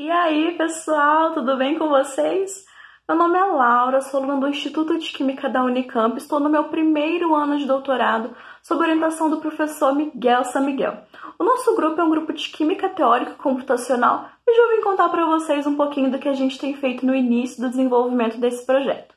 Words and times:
E 0.00 0.08
aí, 0.12 0.54
pessoal, 0.56 1.32
tudo 1.32 1.56
bem 1.56 1.76
com 1.76 1.88
vocês? 1.88 2.64
Meu 3.08 3.18
nome 3.18 3.36
é 3.36 3.42
Laura, 3.42 4.00
sou 4.00 4.22
aluna 4.22 4.38
do 4.38 4.46
Instituto 4.46 4.96
de 4.96 5.10
Química 5.10 5.48
da 5.48 5.64
Unicamp, 5.64 6.16
estou 6.16 6.38
no 6.38 6.48
meu 6.48 6.62
primeiro 6.66 7.34
ano 7.34 7.58
de 7.58 7.66
doutorado 7.66 8.30
sob 8.62 8.80
orientação 8.80 9.28
do 9.28 9.38
professor 9.38 9.92
Miguel 9.92 10.44
San 10.44 10.60
Miguel. 10.60 10.98
O 11.36 11.42
nosso 11.42 11.74
grupo 11.74 12.00
é 12.00 12.04
um 12.04 12.10
grupo 12.10 12.32
de 12.32 12.48
Química 12.48 12.88
Teórica 12.88 13.32
e 13.32 13.42
Computacional 13.42 14.28
e 14.46 14.54
já 14.54 14.76
vim 14.76 14.84
contar 14.84 15.08
para 15.08 15.26
vocês 15.26 15.66
um 15.66 15.74
pouquinho 15.74 16.12
do 16.12 16.20
que 16.20 16.28
a 16.28 16.32
gente 16.32 16.60
tem 16.60 16.76
feito 16.76 17.04
no 17.04 17.12
início 17.12 17.60
do 17.60 17.68
desenvolvimento 17.68 18.38
desse 18.38 18.64
projeto. 18.64 19.16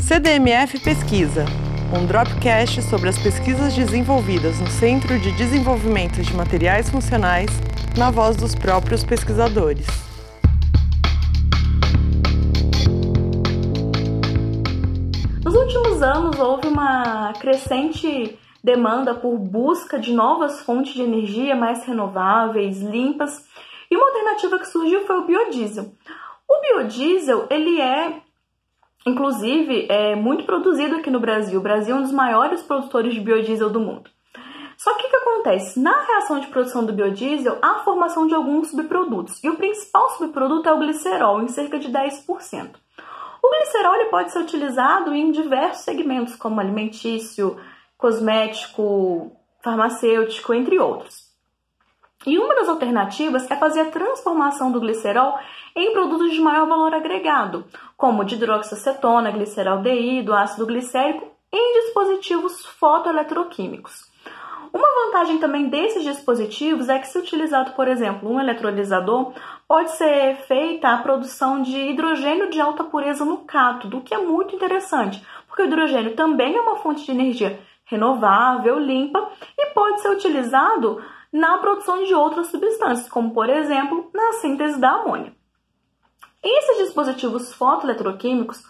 CDMF 0.00 0.80
Pesquisa, 0.80 1.44
um 1.96 2.04
dropcast 2.06 2.82
sobre 2.82 3.08
as 3.08 3.18
pesquisas 3.20 3.72
desenvolvidas 3.72 4.58
no 4.58 4.66
Centro 4.66 5.16
de 5.20 5.30
Desenvolvimento 5.36 6.20
de 6.20 6.34
Materiais 6.34 6.90
Funcionais 6.90 7.71
na 7.96 8.10
voz 8.10 8.36
dos 8.36 8.54
próprios 8.54 9.04
pesquisadores. 9.04 9.86
Nos 15.44 15.54
últimos 15.54 16.02
anos, 16.02 16.38
houve 16.38 16.68
uma 16.68 17.32
crescente 17.34 18.38
demanda 18.62 19.14
por 19.14 19.36
busca 19.38 19.98
de 19.98 20.12
novas 20.12 20.60
fontes 20.60 20.94
de 20.94 21.02
energia 21.02 21.54
mais 21.54 21.84
renováveis, 21.84 22.80
limpas, 22.80 23.46
e 23.90 23.96
uma 23.96 24.06
alternativa 24.06 24.58
que 24.58 24.68
surgiu 24.68 25.06
foi 25.06 25.18
o 25.18 25.26
biodiesel. 25.26 25.92
O 26.48 26.60
biodiesel, 26.60 27.46
ele 27.50 27.80
é 27.80 28.22
inclusive 29.04 29.86
é 29.90 30.14
muito 30.14 30.44
produzido 30.44 30.96
aqui 30.96 31.10
no 31.10 31.20
Brasil. 31.20 31.58
O 31.58 31.62
Brasil 31.62 31.94
é 31.94 31.98
um 31.98 32.02
dos 32.02 32.12
maiores 32.12 32.62
produtores 32.62 33.14
de 33.14 33.20
biodiesel 33.20 33.68
do 33.68 33.80
mundo. 33.80 34.10
Só 34.82 34.92
que 34.94 35.06
o 35.06 35.10
que 35.10 35.16
acontece? 35.16 35.78
Na 35.78 36.02
reação 36.02 36.40
de 36.40 36.48
produção 36.48 36.84
do 36.84 36.92
biodiesel, 36.92 37.56
há 37.62 37.76
a 37.76 37.84
formação 37.84 38.26
de 38.26 38.34
alguns 38.34 38.70
subprodutos, 38.70 39.38
e 39.44 39.48
o 39.48 39.54
principal 39.54 40.10
subproduto 40.10 40.68
é 40.68 40.72
o 40.72 40.78
glicerol, 40.78 41.40
em 41.40 41.46
cerca 41.46 41.78
de 41.78 41.88
10%. 41.88 42.74
O 43.40 43.48
glicerol 43.48 43.94
ele 43.94 44.10
pode 44.10 44.32
ser 44.32 44.40
utilizado 44.40 45.14
em 45.14 45.30
diversos 45.30 45.84
segmentos, 45.84 46.34
como 46.34 46.60
alimentício, 46.60 47.56
cosmético, 47.96 49.30
farmacêutico, 49.62 50.52
entre 50.52 50.80
outros. 50.80 51.30
E 52.26 52.36
uma 52.36 52.56
das 52.56 52.68
alternativas 52.68 53.48
é 53.48 53.54
fazer 53.54 53.82
a 53.82 53.90
transformação 53.90 54.72
do 54.72 54.80
glicerol 54.80 55.38
em 55.76 55.92
produtos 55.92 56.32
de 56.32 56.40
maior 56.40 56.66
valor 56.66 56.92
agregado, 56.92 57.64
como 57.96 58.24
hidroxacetona, 58.24 59.30
gliceraldeído, 59.30 60.34
ácido 60.34 60.66
glicérico, 60.66 61.30
em 61.52 61.84
dispositivos 61.84 62.66
fotoeletroquímicos. 62.66 64.10
Uma 64.72 64.88
vantagem 65.04 65.38
também 65.38 65.68
desses 65.68 66.02
dispositivos 66.02 66.88
é 66.88 66.98
que, 66.98 67.06
se 67.06 67.18
utilizado, 67.18 67.72
por 67.72 67.86
exemplo, 67.86 68.30
um 68.30 68.40
eletrolisador, 68.40 69.34
pode 69.68 69.90
ser 69.92 70.36
feita 70.46 70.88
a 70.88 70.98
produção 70.98 71.60
de 71.60 71.76
hidrogênio 71.76 72.48
de 72.48 72.60
alta 72.60 72.82
pureza 72.82 73.24
no 73.24 73.38
cátodo, 73.38 73.98
o 73.98 74.00
que 74.00 74.14
é 74.14 74.18
muito 74.18 74.56
interessante, 74.56 75.22
porque 75.46 75.62
o 75.62 75.66
hidrogênio 75.66 76.16
também 76.16 76.56
é 76.56 76.60
uma 76.60 76.76
fonte 76.76 77.04
de 77.04 77.10
energia 77.10 77.60
renovável, 77.84 78.78
limpa 78.78 79.30
e 79.58 79.66
pode 79.74 80.00
ser 80.00 80.08
utilizado 80.08 81.02
na 81.30 81.58
produção 81.58 82.02
de 82.04 82.14
outras 82.14 82.46
substâncias, 82.46 83.08
como 83.08 83.32
por 83.32 83.50
exemplo 83.50 84.10
na 84.14 84.32
síntese 84.34 84.80
da 84.80 84.92
amônia. 84.92 85.34
Esses 86.42 86.86
dispositivos 86.86 87.52
fotoeletroquímicos 87.54 88.64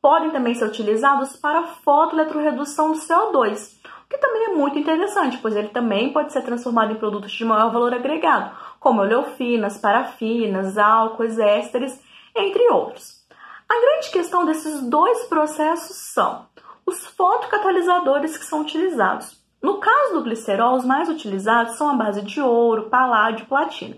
podem 0.00 0.30
também 0.30 0.54
ser 0.54 0.66
utilizados 0.66 1.36
para 1.36 1.64
fotoeletroredução 1.84 2.92
do 2.92 2.98
CO2, 2.98 3.76
que 4.08 4.18
também 4.18 4.44
é 4.46 4.54
muito 4.54 4.78
interessante, 4.78 5.38
pois 5.38 5.54
ele 5.54 5.68
também 5.68 6.12
pode 6.12 6.32
ser 6.32 6.42
transformado 6.42 6.92
em 6.92 6.96
produtos 6.96 7.30
de 7.32 7.44
maior 7.44 7.70
valor 7.70 7.92
agregado, 7.92 8.50
como 8.80 9.02
oleofinas, 9.02 9.78
parafinas, 9.78 10.78
álcoois, 10.78 11.38
ésteres, 11.38 12.00
entre 12.34 12.68
outros. 12.70 13.18
A 13.68 13.80
grande 13.80 14.10
questão 14.10 14.46
desses 14.46 14.80
dois 14.88 15.24
processos 15.24 15.96
são 15.96 16.46
os 16.86 17.06
fotocatalisadores 17.06 18.38
que 18.38 18.46
são 18.46 18.62
utilizados. 18.62 19.36
No 19.60 19.78
caso 19.78 20.14
do 20.14 20.22
glicerol, 20.22 20.76
os 20.76 20.84
mais 20.84 21.08
utilizados 21.08 21.76
são 21.76 21.90
a 21.90 21.94
base 21.94 22.22
de 22.22 22.40
ouro, 22.40 22.88
paládio 22.88 23.42
e 23.42 23.46
platina, 23.46 23.96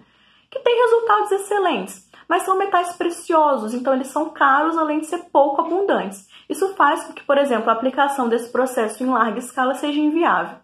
que 0.50 0.58
têm 0.58 0.82
resultados 0.82 1.30
excelentes, 1.32 2.09
mas 2.30 2.44
são 2.44 2.56
metais 2.56 2.92
preciosos, 2.92 3.74
então 3.74 3.92
eles 3.92 4.06
são 4.06 4.30
caros 4.30 4.78
além 4.78 5.00
de 5.00 5.06
ser 5.06 5.18
pouco 5.32 5.62
abundantes. 5.62 6.28
Isso 6.48 6.76
faz 6.76 7.02
com 7.02 7.12
que, 7.12 7.24
por 7.24 7.36
exemplo, 7.36 7.68
a 7.68 7.72
aplicação 7.72 8.28
desse 8.28 8.52
processo 8.52 9.02
em 9.02 9.10
larga 9.10 9.40
escala 9.40 9.74
seja 9.74 9.98
inviável. 9.98 10.58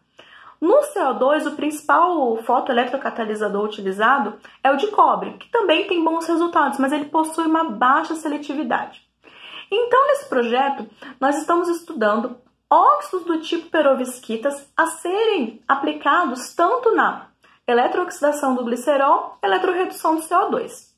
No 0.61 0.79
CO2, 0.83 1.45
o 1.49 1.57
principal 1.57 2.37
fotoeletrocatalisador 2.45 3.65
utilizado 3.65 4.35
é 4.63 4.71
o 4.71 4.77
de 4.77 4.87
cobre, 4.93 5.33
que 5.33 5.51
também 5.51 5.89
tem 5.89 6.05
bons 6.05 6.25
resultados, 6.29 6.79
mas 6.79 6.93
ele 6.93 7.07
possui 7.07 7.47
uma 7.47 7.65
baixa 7.65 8.15
seletividade. 8.15 9.03
Então, 9.69 10.07
nesse 10.07 10.29
projeto, 10.29 10.89
nós 11.21 11.37
estamos 11.37 11.69
estudando 11.69 12.37
óxidos 12.71 13.27
do 13.27 13.41
tipo 13.41 13.71
perovskitas 13.71 14.71
a 14.77 14.87
serem 14.87 15.61
aplicados 15.67 16.55
tanto 16.55 16.95
na 16.95 17.27
eletrooxidação 17.67 18.55
do 18.55 18.65
glicerol 18.65 19.37
eletroredução 19.43 20.15
do 20.15 20.23
CO2. 20.23 20.95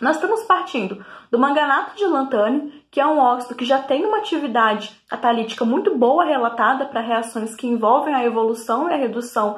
Nós 0.00 0.14
estamos 0.14 0.44
partindo 0.44 1.04
do 1.28 1.38
manganato 1.38 1.96
de 1.96 2.04
lantânio, 2.04 2.72
que 2.88 3.00
é 3.00 3.06
um 3.06 3.18
óxido 3.18 3.56
que 3.56 3.64
já 3.64 3.82
tem 3.82 4.06
uma 4.06 4.18
atividade 4.18 4.96
catalítica 5.08 5.64
muito 5.64 5.96
boa 5.96 6.24
relatada 6.24 6.86
para 6.86 7.00
reações 7.00 7.56
que 7.56 7.66
envolvem 7.66 8.14
a 8.14 8.24
evolução 8.24 8.88
e 8.88 8.94
a 8.94 8.96
redução 8.96 9.56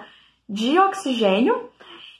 de 0.49 0.78
oxigênio. 0.78 1.69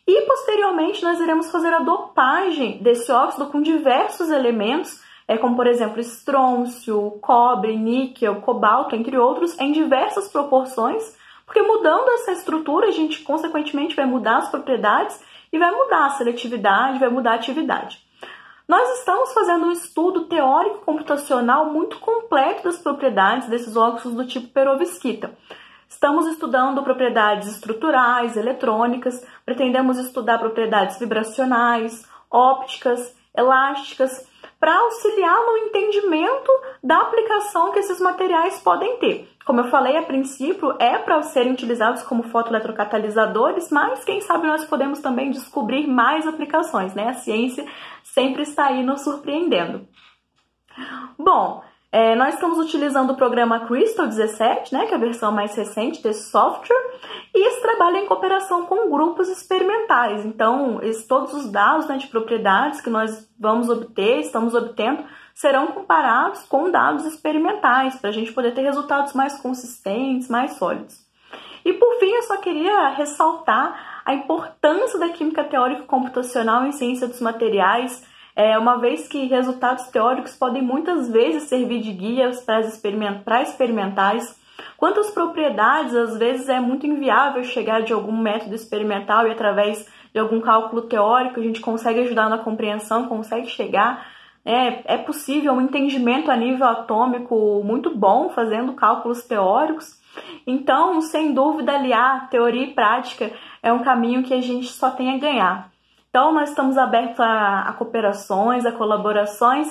E 0.07 0.23
posteriormente 0.23 1.03
nós 1.03 1.19
iremos 1.19 1.51
fazer 1.51 1.73
a 1.73 1.79
dopagem 1.79 2.83
desse 2.83 3.11
óxido 3.11 3.47
com 3.47 3.63
diversos 3.63 4.29
elementos, 4.29 5.01
é, 5.27 5.39
como 5.39 5.57
por 5.57 5.67
exemplo 5.67 5.99
estrôncio, 5.99 7.19
cobre, 7.23 7.75
níquel, 7.75 8.43
cobalto, 8.43 8.95
entre 8.95 9.17
outros, 9.17 9.59
em 9.59 9.73
diversas 9.73 10.29
proporções, 10.29 11.17
porque 11.47 11.63
mudando 11.63 12.11
essa 12.11 12.33
estrutura 12.33 12.89
a 12.89 12.93
gente 12.93 13.23
consequentemente 13.23 13.97
vai 13.97 14.05
mudar 14.05 14.39
as 14.39 14.51
propriedades 14.51 15.19
e 15.51 15.59
vai 15.59 15.71
mudar 15.71 16.07
a 16.07 16.11
seletividade, 16.11 16.99
vai 16.99 17.09
mudar 17.09 17.33
a 17.33 17.37
atividade. 17.37 18.10
Nós 18.71 19.01
estamos 19.01 19.33
fazendo 19.33 19.67
um 19.67 19.73
estudo 19.73 20.27
teórico 20.27 20.85
computacional 20.85 21.73
muito 21.73 21.99
completo 21.99 22.63
das 22.63 22.79
propriedades 22.79 23.49
desses 23.49 23.75
óxidos 23.75 24.15
do 24.15 24.25
tipo 24.25 24.47
perovskita. 24.47 25.37
Estamos 25.89 26.25
estudando 26.29 26.81
propriedades 26.85 27.49
estruturais, 27.49 28.37
eletrônicas, 28.37 29.27
pretendemos 29.45 29.99
estudar 29.99 30.39
propriedades 30.39 31.01
vibracionais, 31.01 32.09
ópticas, 32.31 33.13
elásticas, 33.37 34.25
para 34.61 34.79
auxiliar 34.79 35.37
no 35.47 35.57
entendimento 35.57 36.53
da 36.81 36.99
aplicação 36.99 37.73
que 37.73 37.81
esses 37.81 38.01
materiais 38.01 38.61
podem 38.61 38.99
ter. 38.99 39.29
Como 39.51 39.63
eu 39.63 39.69
falei 39.69 39.97
a 39.97 40.03
princípio, 40.03 40.77
é 40.79 40.97
para 40.97 41.21
serem 41.23 41.51
utilizados 41.51 42.05
como 42.05 42.23
fotoeletrocatalisadores, 42.23 43.69
mas 43.69 44.05
quem 44.05 44.21
sabe 44.21 44.47
nós 44.47 44.65
podemos 44.65 45.01
também 45.01 45.33
descobrir 45.33 45.89
mais 45.89 46.25
aplicações, 46.25 46.95
né? 46.95 47.09
A 47.09 47.15
ciência 47.15 47.67
sempre 48.05 48.43
está 48.43 48.67
aí 48.67 48.85
nos 48.85 49.01
surpreendendo. 49.01 49.89
Bom, 51.19 51.65
é, 51.93 52.15
nós 52.15 52.35
estamos 52.35 52.59
utilizando 52.59 53.11
o 53.11 53.17
programa 53.17 53.67
Crystal 53.67 54.07
17, 54.07 54.73
né, 54.73 54.87
que 54.87 54.93
é 54.93 54.97
a 54.97 55.01
versão 55.01 55.33
mais 55.33 55.55
recente 55.57 56.01
desse 56.01 56.31
software, 56.31 56.77
e 57.35 57.49
esse 57.49 57.61
trabalho 57.61 57.97
é 57.97 58.01
em 58.01 58.07
cooperação 58.07 58.65
com 58.67 58.89
grupos 58.89 59.29
experimentais. 59.29 60.25
Então, 60.25 60.81
esse, 60.83 61.07
todos 61.09 61.35
os 61.35 61.51
dados 61.51 61.89
né, 61.89 61.97
de 61.97 62.07
propriedades 62.07 62.81
que 62.81 62.91
nós 62.91 63.29
vamos 63.39 63.69
obter, 63.69 64.21
estamos 64.21 64.55
obtendo, 64.55 65.05
serão 65.35 65.69
comparados 65.69 66.43
com 66.43 66.71
dados 66.71 67.05
experimentais, 67.05 67.97
para 67.97 68.11
a 68.11 68.13
gente 68.13 68.33
poder 68.33 68.55
ter 68.55 68.63
resultados 68.63 69.13
mais 69.13 69.41
consistentes, 69.41 70.29
mais 70.29 70.53
sólidos. 70.53 70.97
E 71.65 71.73
por 71.73 71.99
fim, 71.99 72.11
eu 72.11 72.23
só 72.23 72.37
queria 72.37 72.91
ressaltar 72.91 74.03
a 74.05 74.15
importância 74.15 74.99
da 74.99 75.09
química 75.09 75.45
teórica 75.45 75.83
computacional 75.83 76.65
em 76.67 76.73
ciência 76.73 77.07
dos 77.07 77.21
materiais, 77.21 78.05
é, 78.35 78.57
uma 78.59 78.79
vez 78.79 79.09
que 79.09 79.27
resultados 79.27 79.87
teóricos 79.89 80.37
podem 80.37 80.63
muitas 80.63 81.09
vezes 81.09 81.45
servir 81.45 81.81
de 81.81 81.93
guias 81.93 82.41
para 82.43 82.61
experiment 82.61 83.23
experimentais. 83.43 84.39
Quanto 84.77 85.01
às 85.01 85.11
propriedades, 85.11 85.95
às 85.95 86.17
vezes 86.17 86.49
é 86.49 86.61
muito 86.61 86.87
inviável 86.87 87.43
chegar 87.45 87.83
de 87.83 87.93
algum 87.93 88.17
método 88.17 88.55
experimental 88.55 89.27
e 89.27 89.31
através 89.31 89.87
de 90.13 90.21
algum 90.21 90.41
cálculo 90.41 90.83
teórico 90.83 91.41
a 91.41 91.43
gente 91.43 91.61
consegue 91.61 92.01
ajudar 92.01 92.29
na 92.29 92.39
compreensão, 92.39 93.09
consegue 93.09 93.47
chegar. 93.47 94.07
É, 94.45 94.95
é 94.95 94.97
possível 94.97 95.53
um 95.53 95.61
entendimento 95.61 96.31
a 96.31 96.37
nível 96.37 96.67
atômico 96.67 97.63
muito 97.65 97.95
bom 97.95 98.31
fazendo 98.31 98.73
cálculos 98.73 99.23
teóricos. 99.23 99.99
Então, 100.47 101.01
sem 101.01 101.33
dúvida, 101.33 101.73
aliar 101.73 102.29
teoria 102.31 102.65
e 102.65 102.75
prática 102.75 103.31
é 103.63 103.73
um 103.73 103.83
caminho 103.83 104.23
que 104.23 104.35
a 104.35 104.41
gente 104.41 104.69
só 104.69 104.91
tem 104.91 105.15
a 105.15 105.19
ganhar. 105.19 105.71
Então, 106.11 106.33
nós 106.35 106.51
estamos 106.51 106.77
abertos 106.77 107.21
a, 107.21 107.69
a 107.69 107.73
cooperações, 107.73 108.67
a 108.67 108.73
colaborações. 108.73 109.69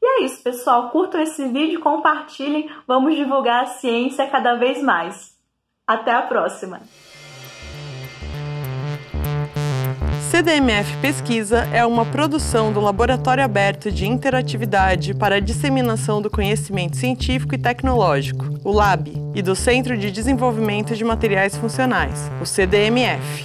E 0.00 0.06
é 0.06 0.24
isso, 0.24 0.40
pessoal. 0.42 0.88
Curtam 0.90 1.20
esse 1.20 1.48
vídeo, 1.48 1.80
compartilhem. 1.80 2.70
Vamos 2.86 3.16
divulgar 3.16 3.64
a 3.64 3.66
ciência 3.66 4.26
cada 4.28 4.54
vez 4.54 4.80
mais. 4.80 5.36
Até 5.84 6.12
a 6.12 6.22
próxima! 6.22 6.80
CDMF 10.30 10.96
Pesquisa 10.98 11.68
é 11.72 11.84
uma 11.84 12.06
produção 12.06 12.72
do 12.72 12.80
Laboratório 12.80 13.44
Aberto 13.44 13.90
de 13.90 14.06
Interatividade 14.06 15.12
para 15.12 15.34
a 15.34 15.40
Disseminação 15.40 16.22
do 16.22 16.30
Conhecimento 16.30 16.96
Científico 16.96 17.56
e 17.56 17.58
Tecnológico, 17.58 18.44
o 18.62 18.70
LAB, 18.70 19.08
e 19.34 19.42
do 19.42 19.56
Centro 19.56 19.98
de 19.98 20.12
Desenvolvimento 20.12 20.94
de 20.94 21.02
Materiais 21.02 21.56
Funcionais, 21.56 22.30
o 22.40 22.46
CDMF. 22.46 23.44